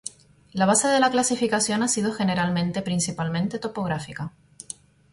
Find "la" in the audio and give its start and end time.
0.53-0.65, 0.99-1.11